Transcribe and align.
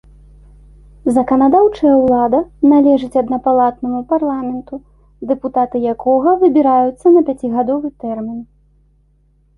Заканадаўчая 1.17 1.91
ўлада 2.03 2.39
належыць 2.71 3.19
аднапалатнаму 3.21 4.01
парламенту, 4.15 4.75
дэпутаты 5.33 5.77
якога 5.93 6.29
выбіраюцца 6.45 7.07
на 7.17 7.21
пяцігадовы 7.29 7.87
тэрмін. 8.07 8.39